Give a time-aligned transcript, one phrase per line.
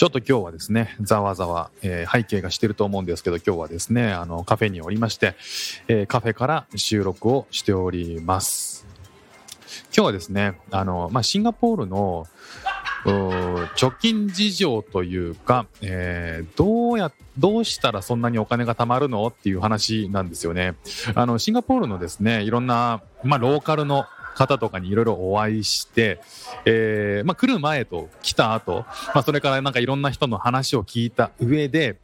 [0.00, 5.34] ちょっと今日はですね、ざわざわ、えー背景がしてると思うんですけど、今日はですね、あの、カフェにおりまして、
[5.88, 8.86] えーカフェから収録をしております。
[9.94, 12.26] 今日はですね、あの、まあ、シンガポールの、
[13.04, 19.26] 貯金事情というか、えーどうや、どうしたらそんなにお金が貯まるの？
[19.26, 20.76] っていう話なんですよね。
[21.14, 24.06] あの、シンガポールのですね、いろんな、まあ、ローカルの
[24.40, 26.18] 方とかにいろいろお会いして、
[26.64, 31.98] えーまあ、来る前と来た後、まあ、それからなんかいろんな人の話を聞いた上で、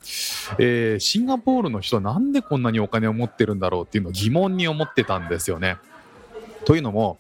[0.59, 5.79] えーシンガポールの人なんでこんなにお金を持ってるんだろうっていうのを疑問に思ってたんですよね。
[6.67, 7.19] というのも、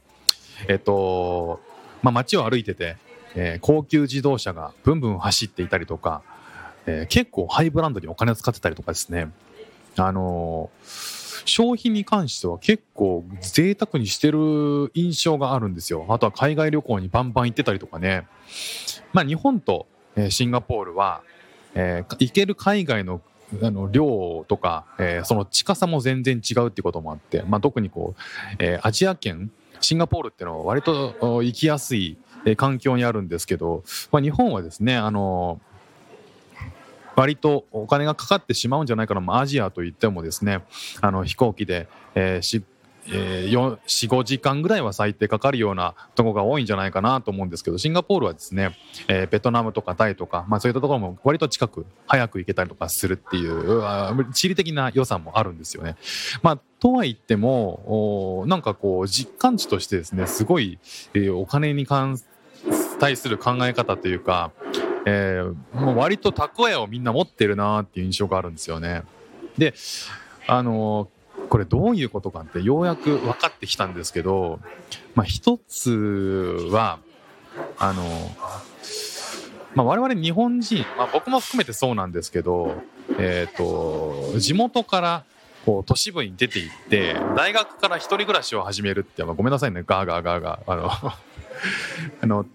[0.68, 1.60] えっと、
[2.02, 2.98] まあ、街を歩いてて、
[3.34, 6.20] えー高級自動車がブンブン走っていたりとか、
[6.84, 9.30] えー結構ハイブランドにお金を使ってたりとかですね、
[9.96, 16.04] あのー消費に関しては結構贅沢にしてる印象があるんですよ。
[16.08, 18.26] あとは海外旅行にバンバン行ってたりとかね。
[19.12, 19.86] まあ日本と、
[20.28, 21.22] シンガポールは、
[21.74, 23.20] えー行ける海外の
[23.62, 28.20] あの量とか、えーその近さも全然違うってこともあって、まあ、特にこう、
[28.58, 29.50] えーアジア圏
[29.80, 32.18] シンガポールっていうのは割と行きやすい、
[32.56, 35.60] 環境にあるんですけど、まあ、日本はですねあの
[37.16, 40.62] 割とお金がかかってしまうんじゃないかな、まあアジアといってもですね
[41.00, 42.62] あの飛行機で、えーし
[43.08, 43.78] えー、
[44.08, 48.76] 45時間ぐらいは最低かかるようなとこが多いんじゃないかなと思うんですけどシンガポールはですね、
[49.08, 55.96] えーベトナムとかタイとか、まあ、そういったところも割と近く早く行けたりとかするっていう地理的な良さもあるんですよね。
[56.42, 60.78] まあ、とは言ってもなんかこう実感値としてですねすごい、
[61.14, 62.18] えーお金に関
[62.98, 64.52] 対する考え方というか、
[65.06, 69.02] えーもう割と蓄えをみんな持ってるなっていう印象があるんですよね。
[69.56, 69.72] で
[70.46, 71.08] あの
[71.48, 74.58] これどういうことかってようやく分かってきたんですけど、
[75.14, 75.90] まあ、一つ
[76.70, 76.98] は
[77.78, 78.02] あの、
[79.74, 82.82] まあ、我々日本人、まあ、僕も含めてそうなんですけど、
[83.18, 85.24] えー、と地元から
[85.64, 90.90] こう都市部に出て行って大学から一人暮らしを始めるって、まあ、ごめんなさいねガーガーガーガーあの
[92.22, 92.46] あの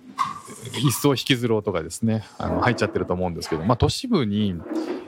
[0.78, 4.60] 一層引きずろうとかですねあの入っちゃってると思うんですけど、まあ、都市部に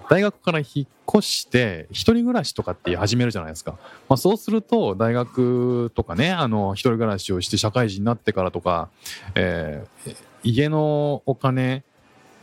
[0.09, 3.78] 大学から引っ越して一人暮らしとかって始めるじゃないですか、
[4.09, 8.90] まあ、そうすると大学とかねあの一人暮らしをして社会人になってからとか、
[9.36, 11.84] えー家のお金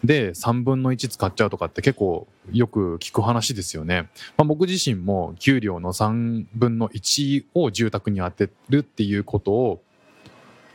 [0.02, 4.08] で3分の1使っちゃうとかって結構よく聞く話ですよね。
[4.36, 9.82] まあ、僕自身も給料の3分の1を住宅に充てるっていうことを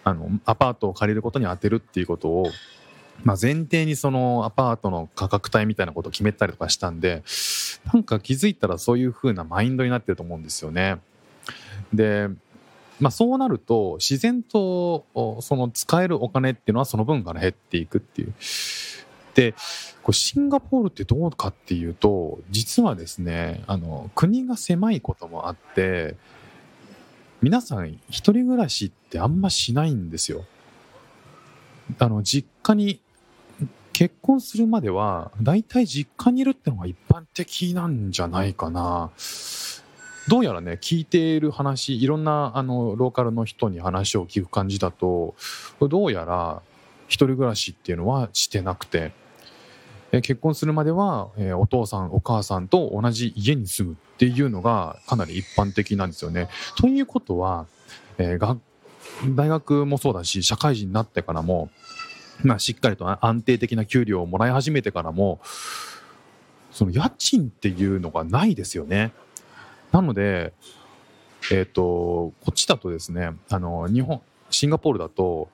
[0.06, 2.52] あのアパートを借りることに充てるっていうことを、
[3.24, 7.24] まあ、前提にそのアパートの価格帯みたいなことを決めたりとかしたんで
[7.92, 10.98] なんか気づいたらそういう風なマインドになってると思うんですよね。
[11.94, 12.30] で
[13.00, 15.06] まあ、そうなると自然と
[15.42, 18.34] その使えるお金っていうのはその分から減っていくっていう。
[19.34, 19.54] で
[20.02, 26.16] こうシンガポールってどうかっていうと実はですねあの国が狭いこともあって
[27.46, 30.46] 皆さん一人暮らしってあんましないんですよ。
[32.00, 33.00] あの実家に
[33.94, 39.12] 結婚するまでは大体実家にいるってのが一般的なんじゃないかな。
[40.28, 45.36] どうやらね聞いている話いろんなあのローカルの人に話を聞く感じだと
[45.80, 46.64] どうやら
[47.08, 49.12] 一人暮らしっていうのはしてなくて
[50.12, 56.50] え結婚するまでは、えお父さんお母さんと同じ家に住むっていうのがかなり一般的なんですよね。
[56.78, 57.66] ということは、
[58.18, 58.58] えーが
[59.36, 61.70] 大学もそうだし社会人になってからも、
[62.44, 65.40] まあ、しっかりと安定的な給料をもらい始めてからも
[66.72, 69.14] その家賃っていうのがないですよね。
[69.94, 70.52] なので、
[71.50, 75.48] えっ、と、こっちだとですね、あの、日本、シンガポールだと、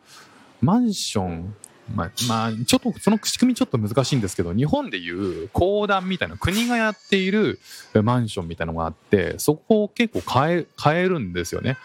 [0.61, 1.55] マンション、
[1.95, 7.59] まあ、まあ、ちょっと、その仕組みちょっと難しいんですけど、日本でいう公団みたいな、国がやっている
[8.03, 11.77] マンションみたいなのがあって、そこを結構変え、変えるんですよね。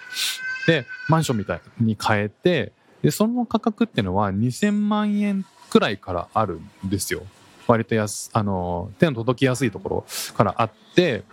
[0.66, 2.72] で、マンションみたいに変えて、
[3.02, 7.22] で、その価格っていうのは2000万円くらいからあるんですよ。
[7.66, 10.06] 割と安、あの、手の届きやすいところ
[10.36, 11.24] からあって、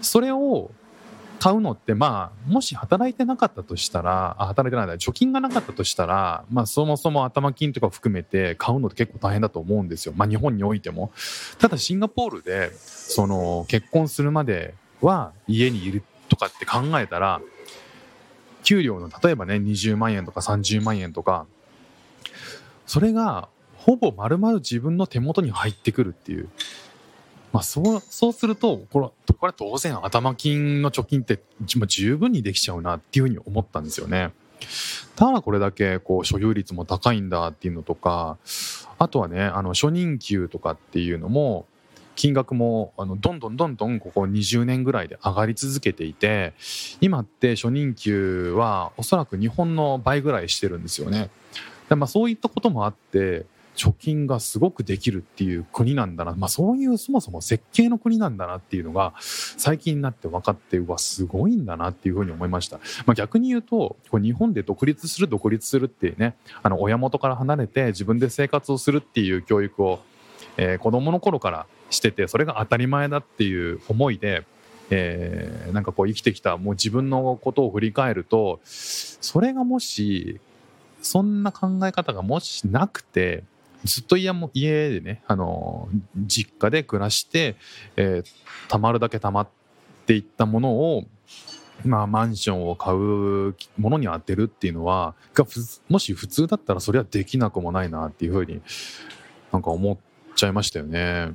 [0.00, 0.70] それを
[1.42, 10.14] 買うのってまあもし働いてなかったとしたらあ働いてない貯金がなかったとしたらまあそもそも頭金とか含めて買うのって結構大変だと思うんですよ。
[10.16, 11.10] まあ日本においても。
[11.58, 17.40] ただシンガポールでその結婚するまでは家にいるとかって考えたら
[18.62, 21.46] 給料の例えばね20万円とか30万円とか
[22.86, 23.48] それが
[23.78, 26.48] ほぼ丸々自分の手元に入ってくるっていう。
[27.52, 34.32] まあ、そうそうするとこれこれ当然頭金の貯金って十分にできちゃうなっていうふうに思ったんですよね。
[35.16, 38.38] ただこれだけこう所有率も高いんだっていうのとか
[38.98, 41.66] あとはねあの初任給とかっていうのも
[42.14, 46.54] 金額もあのどんどんどんどんここ20年ぐらいで上がり続けていて
[47.00, 51.30] 今って初任給はおそらく日本の倍ぐらいしてるんですよね。
[51.88, 53.44] でまあ、そういったこともあって
[53.76, 70.00] 貯金がすごくできるっていう国なんだな、まあ、そういうそもそも設計の国なんだなっていうのが最近になって分かってうわすごいんだなっていうふうに思いました、まあ、逆に言うとこ日本で独立する独立するっていうねあの親元から離れて自分で生活をするっていう教育を、
[70.56, 74.44] えー、子供の頃からしててそれが当たり前だっていう思いで
[74.94, 80.38] えー、なんかこう生きてきたもう自分のことを振り返るとそれがもし
[81.00, 83.42] そんな考え方がもしなくて
[83.84, 87.56] ずっと家も家でね、あの実家で暮らして、
[87.96, 88.30] えー、
[88.68, 89.48] たまるだけたまっ
[90.06, 91.04] ていったものを、
[91.84, 95.44] まあ、マンションを買うものに当てるっていうのはが
[95.88, 98.60] もし普通だったらそれはできなくもないなっていうふうに
[99.52, 99.96] なんか思っ
[100.36, 101.32] ちゃいましたよね。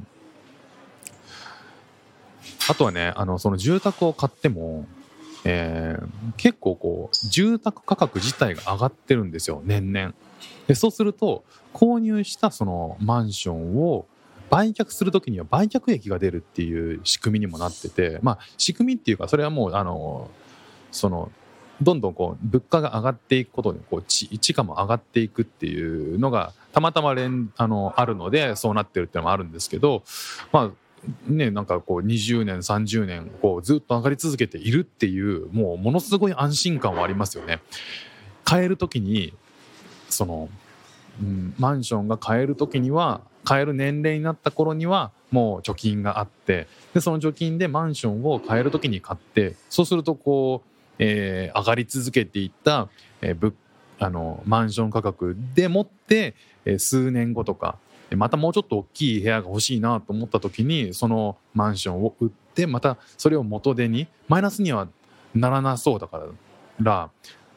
[2.69, 4.85] あとはねあのその住宅を買っても、
[5.45, 6.07] えー、
[6.37, 10.13] 結構こう住宅価格自体が上がってるんですよ年々。
[10.67, 11.43] でそうすると
[11.73, 14.05] 購入したそのマンションを
[14.49, 20.29] 売却する時には売却益が出るっていう仕組みにもなっててまあ仕組みっていうかそれはもうあの
[20.91, 21.31] その
[21.81, 30.03] どんどんこう物価が上がっていくことにこう地価も上がっていくっていうのがたまたま連あのあるのでそうなってるっていうのもあるんですけど
[30.51, 30.71] まあ
[31.27, 37.61] ねなんかこう20年30年こうずっと上がり続けているっていうもうものすごい安心感はありますよね。
[38.43, 39.33] 買える時に
[40.09, 40.49] その、
[41.21, 50.69] うん、マンションが買える時には買える年齢になった頃にはもう貯金があってでその貯金でマンションを買える時に買ってそうするとこう、
[50.99, 52.89] えー、上がり続けていった、
[53.21, 53.53] えー、
[53.99, 56.35] あのマンション価格でもって、
[56.65, 57.77] えー、数年後とか
[58.15, 64.87] またもうちょっと大きい部屋が欲しいなと思った時にそのマンションを売ってまたそれを元手にマイナスには
[65.35, 66.21] ならなそうだか
[66.79, 67.09] ら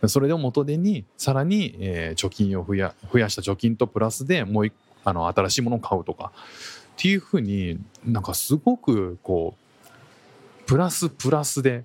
[0.07, 4.73] それを元手にさらに、え、貯金を増や増やした貯金とプラスでもう
[5.05, 11.85] あの新しいものを買うとかっていうふうになんかすごくこうプラスプラスで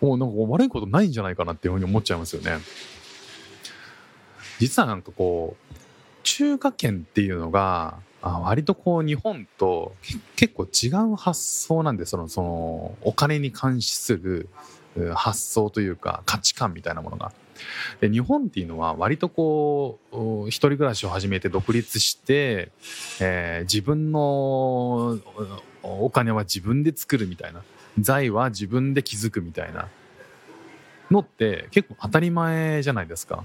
[0.00, 2.58] もうなんか悪いことないんじゃないかなっていうふうに思っちゃいますよね。
[4.58, 5.83] 実はなんかこう
[6.24, 9.94] 中華圏っていうのが割とこう日本と
[10.34, 14.48] 結構違う発想なんでそのそのお金に関する
[15.14, 17.32] 発想というか価値観みたいなものが
[18.00, 22.70] で日本っていうのは割とこう一人暮らしを始めて独立して、
[23.20, 25.18] えー、自分の
[25.82, 27.62] お金は自分で作るみたいな
[27.98, 29.88] 財は自分で築くみたいな
[31.10, 33.44] のって結構当たり前じゃないですか。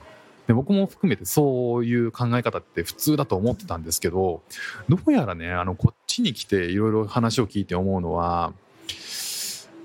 [0.50, 4.42] で僕も含めてそういう考え方って普通だと思ってたんですけど
[4.90, 8.52] どうやらねあのこっちに来ていろいろ話を聞いて思うのは、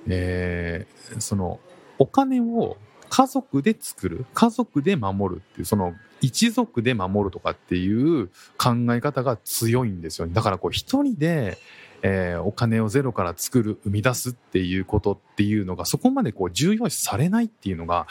[0.09, 1.61] えー、その
[1.99, 2.78] お金を
[3.11, 5.92] 家族で作る家族で守るっていうその
[6.23, 11.59] 一族で守るとかっていう考え方が強いんですよ、ね、だからこう一人で、
[12.06, 18.06] えー、お金をゼロから作る生み出すっていうことっていうのがそこまでこう重要視されないっていうのが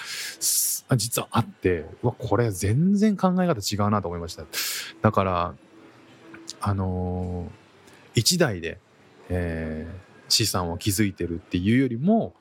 [0.98, 4.46] 実はあってうわこれ全然考え方違うなと思いました。
[5.04, 5.54] だから
[6.60, 8.80] あのー、一代で、
[9.30, 12.34] えー、資産を築いてるっていうよりも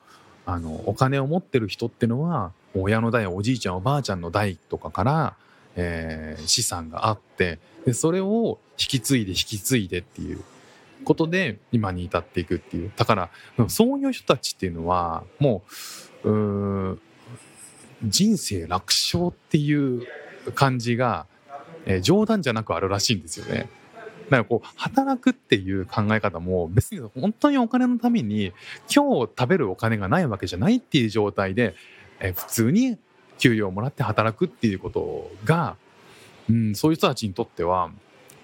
[0.47, 5.35] あのお金を持ってる人ってのは親の代おじいちゃんおばあちゃんの代とかから、
[5.75, 10.41] えー、資産があってでそれを引き継いで引き継いでっていう
[11.03, 13.29] ことで今に至っていくっていうだから
[13.67, 15.63] そういう人たちっていうのはも
[16.23, 16.99] う
[18.05, 20.05] 人生楽勝っていう
[20.55, 21.25] 感じが、
[21.85, 23.69] えー、冗談じゃなくあるらしいんですよね。
[24.25, 28.53] だからこう働くっていう考え方も別に本当にお金のために
[28.93, 31.75] 今日食べるお金がないわけじゃないっていう状態で、
[32.19, 32.97] え普通に
[33.37, 35.75] 給料をもらって働くっていうことが、
[36.49, 37.91] うん、そういう人たちにとっては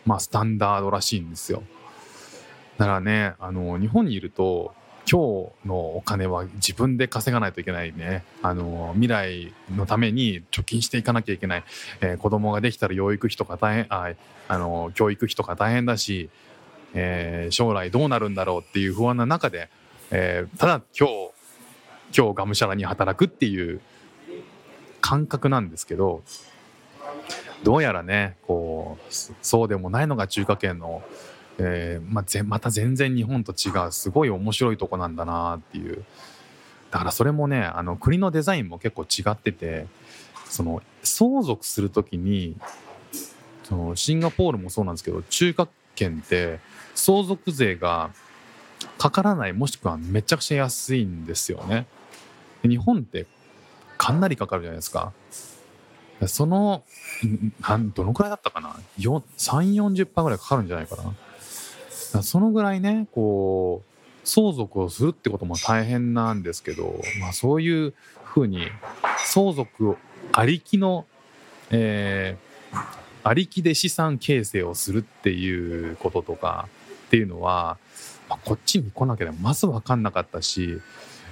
[0.06, 1.64] まあスタンダードらしいんですよ。
[2.80, 4.74] だからねあの日本にいると
[5.06, 8.24] 今日のお金は自分で稼がないといけないね。
[8.42, 11.64] あの未来のために貯金していかなきゃいけない、
[12.00, 14.14] えー、子供ができたら養育費とか大変あ
[14.48, 16.30] あの教育費とか大変だし、
[16.94, 19.70] えー、将来どうなるんだろうっていう不安な中で、
[20.12, 21.32] えー、ただ今日
[22.16, 23.82] 今日がむしゃらに働くっていう
[25.02, 26.24] 感覚なんですけど
[27.64, 31.04] どうやらねこうそうでもないのが中華圏の、
[31.60, 36.04] えー、まあ、また全然日本と違うすごい面白いとこなんだなっていう
[36.92, 39.86] だからそれもねあの国のデザインも結構違ってて
[40.50, 42.56] その相続する時に
[43.64, 46.60] そのシンガポールもそうなんですけど中華圏って
[46.96, 48.12] 相続税が
[48.98, 51.86] かからないもしくはめちゃくちゃ安いんですよね。
[52.64, 53.28] 日本って
[53.98, 55.14] かなりかかるじゃないですか。
[56.28, 56.84] その、
[57.96, 61.14] どのくらいだったかな ?3、40%ぐらいかかるんじゃないかな。
[62.24, 68.68] そのぐらいね、こう、相続をするってことも大変なんですけど、まあそういうふうに
[69.26, 69.98] 相続
[70.32, 71.06] ありきの、
[71.72, 72.78] えー、
[73.24, 76.68] ありきで資産形成をするっていうこととか
[77.08, 77.78] っていうのは、
[78.30, 80.80] まあ、こっちに来なければまず分かんなかったし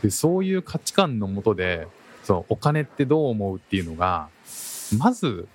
[0.01, 1.88] でそういう価値観のもとで
[2.24, 4.29] そうお金ってどう思うっていうのが
[4.98, 5.48] まず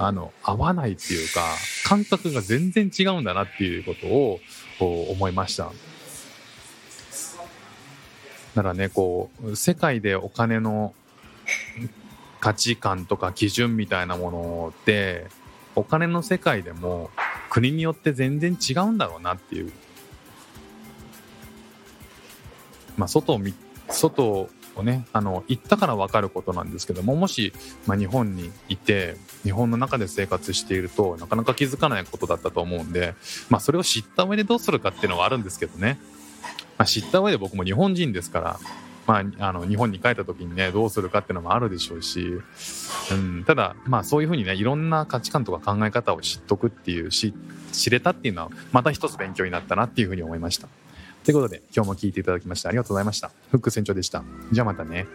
[0.00, 1.42] あの合わないっていうか
[1.84, 4.40] 感覚が全然違うんだなっていうことを
[4.78, 5.72] こう思いました。
[8.54, 10.94] だからねこう世界でお金の
[12.38, 15.26] 価値観とか基準みたいなものって
[15.74, 17.10] お金の世界でも
[17.50, 19.72] 国によって全然違うんだろうなっていう
[22.96, 23.52] まあ外を見
[23.88, 24.48] 外
[24.80, 27.52] をねあの行ったから分かることなんですけどももし、
[27.86, 33.14] まあ、日本にいて日本の中で生活しているとなかなか気づかないことだったと思うんで、
[33.50, 35.98] まあ、それを知った上でどうするかっていうのはあるんですけどね、
[36.76, 38.58] まあ、知った上で僕も日本人ですから
[39.08, 42.42] まあ、あの日本に帰った時にねどうするかっていうのもあるでしょうし、
[43.10, 47.32] うん、ただまあそういうふうにねいろんな価値観とか考え方を知っとくっていうし
[47.72, 50.68] 知れたっていうのはまた一つ勉強になったなっていうふうに思いました。
[51.28, 53.30] ということで今日も聞いていただきましてありがとうございました。
[53.50, 54.24] フック船長でした。
[54.50, 55.06] じゃあまたね。